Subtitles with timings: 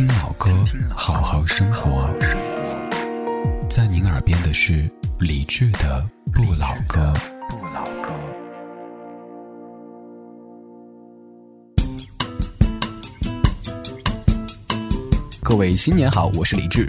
[0.00, 0.50] 听老歌，
[0.96, 2.08] 好好生活。
[3.68, 7.12] 在您耳边的是理智的《不老歌》。
[7.50, 8.10] 不老歌。
[15.42, 16.88] 各位新年好，我是李志。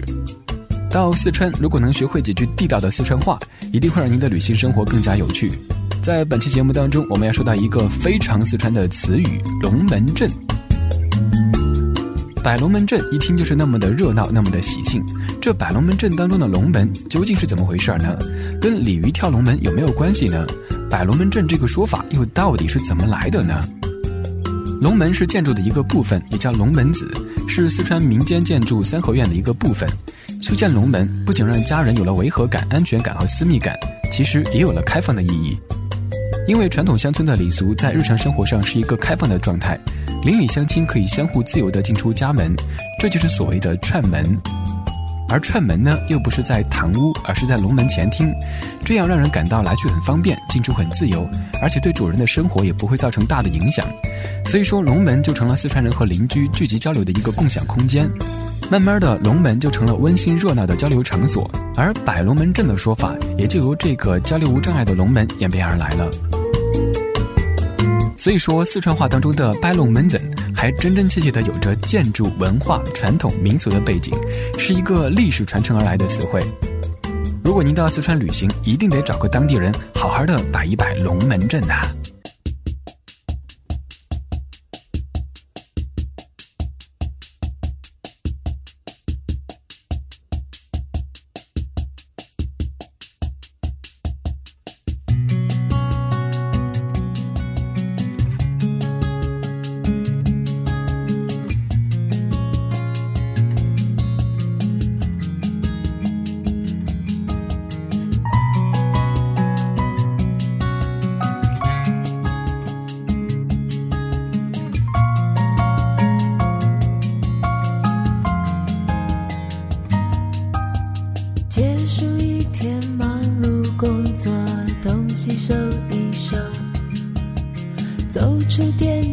[0.90, 3.38] 到四川，如果能学会几句地道的四川话，
[3.74, 5.52] 一定会让您的旅行生活更加有趣。
[6.02, 10.30] 在本期节目当中，我们要说到一个非常四川的词语——龙门阵。
[12.42, 15.00] 摆龙门阵一听就是那么的热闹，那么的喜庆。
[15.40, 18.18] 这摆龙门阵当中的龙门究竟是怎么回事呢？
[18.60, 20.44] 跟鲤鱼跳龙门有没有关系呢？
[20.90, 23.54] 摆龙门阵这个说法又到底是怎么来的呢？
[24.80, 27.08] 龙门是建筑的一个部分，也叫龙门子，
[27.46, 29.88] 是四川民间建筑三合院的一个部分。
[30.40, 33.78] 修建龙门不仅让家人有了违和感、安全感和私密感，
[34.10, 35.56] 其实也有了开放的意义。
[36.48, 39.78] 因为传统乡村的礼俗在日常生活上是一个开放的状态。
[40.24, 42.54] 邻里乡亲可以相互自由地进出家门，
[42.96, 44.24] 这就是所谓的串门。
[45.28, 48.32] 而串门呢，又不是在堂屋，而是在龙门前厅，
[48.84, 51.28] 这样让人感到来去很方便，进出很自由，
[51.60, 53.84] 而且对主人的生活也不会造成大的影响。
[54.46, 58.08] 所以说，龙门就成了四川人和邻居聚集交流的一个共享空间。
[58.70, 66.08] 慢慢的，龙门就成了温馨热闹的交流场所，而摆龙门阵的说法，也就由这个交流无障碍的龙门演变而来了。
[68.18, 70.21] 所以说，四川话当中的“摆龙门阵”
[70.62, 74.16] 还真真切切的有着建筑文化、传统民俗的背景，
[74.56, 76.40] 是一个历史传承而来的词汇。
[77.42, 81.82] 如果您到四川旅行，一定得找个当地人好好的摆一摆龙门阵呐。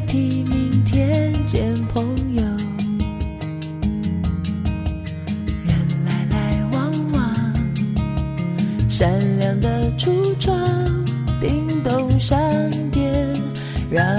[0.09, 2.03] 提明天见朋
[2.33, 2.41] 友。
[5.63, 5.71] 人
[6.03, 7.31] 来来往往，
[8.89, 9.07] 善
[9.39, 10.57] 良的橱窗
[11.39, 12.39] 叮咚商
[12.89, 13.13] 店
[13.91, 14.18] 让。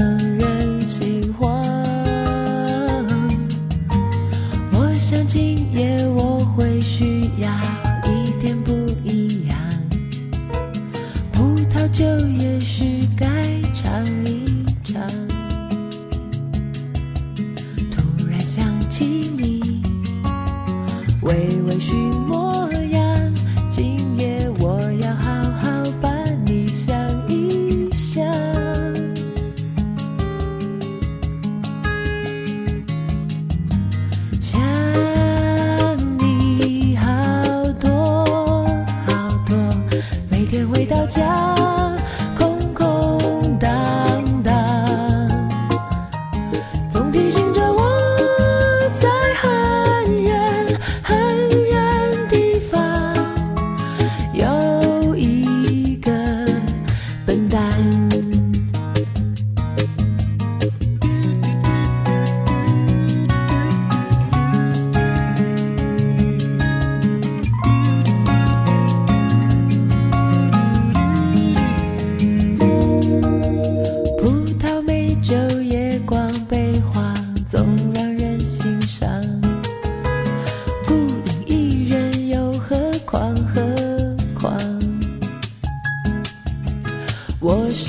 [40.66, 41.39] 回到家。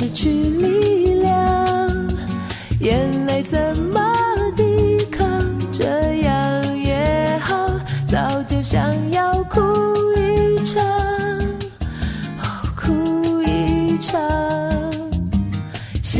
[0.01, 1.29] 失去力量
[2.79, 4.11] 眼泪怎么
[4.57, 5.29] 抵抗？
[5.71, 5.85] 这
[6.21, 7.67] 样也好
[8.07, 8.81] 早就想
[9.11, 9.61] 要哭
[10.17, 10.83] 一场
[12.75, 14.19] 哭一场。
[16.01, 16.19] 想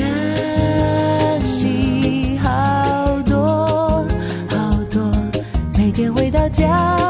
[1.64, 4.06] 你好多
[4.48, 5.12] 好多
[5.76, 7.01] 每天回到家。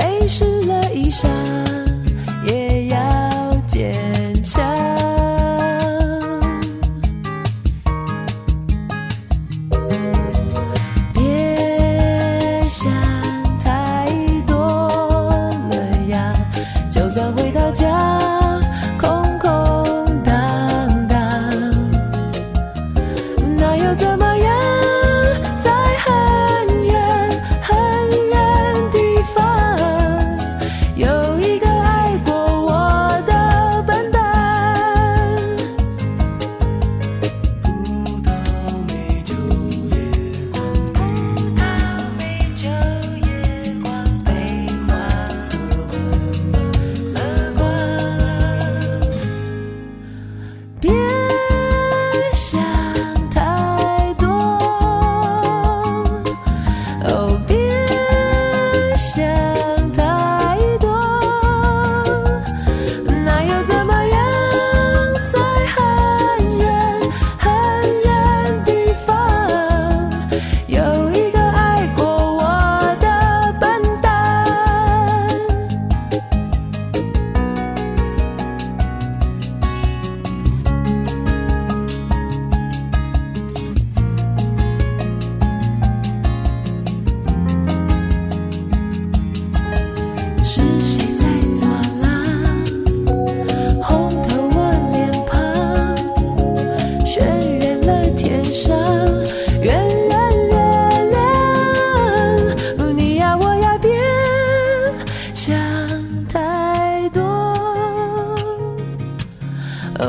[0.00, 1.69] 泪湿了衣裳。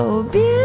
[0.01, 0.60] 手边